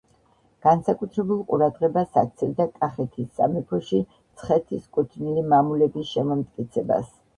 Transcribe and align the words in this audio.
განსაკუთრებულ 0.67 1.43
ყურადღებას 1.49 2.17
აქცევდა 2.23 2.67
კახეთის 2.79 3.29
სამეფოში 3.41 4.01
მცხეთის 4.07 4.89
კუთვნილი 4.99 5.45
მამულების 5.53 6.11
შემომტკიცებას. 6.15 7.15